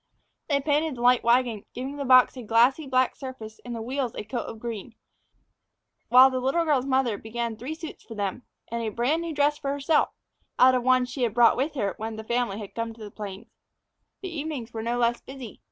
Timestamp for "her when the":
11.75-12.23